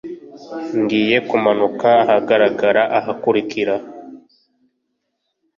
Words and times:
Ngiye 0.79 1.17
kumanuka 1.29 1.87
ahagarara 2.03 2.83
ahakurikira. 2.97 3.75